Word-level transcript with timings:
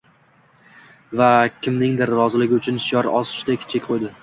va 1.21 1.27
kimningdir 1.67 2.15
roziligi 2.21 2.59
uchun 2.61 2.83
shior 2.89 3.13
osishga 3.23 3.61
chek 3.71 3.89
qo‘ydi 3.95 4.15